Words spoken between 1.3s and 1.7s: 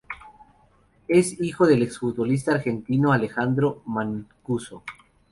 hijo